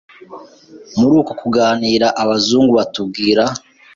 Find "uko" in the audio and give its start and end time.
1.21-1.31